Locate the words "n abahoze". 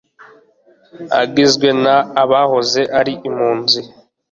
1.83-2.81